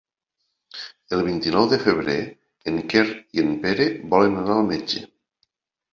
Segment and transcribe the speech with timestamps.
[1.17, 2.17] El vint-i-nou de febrer
[2.71, 5.05] en Quer i en Pere volen anar al metge.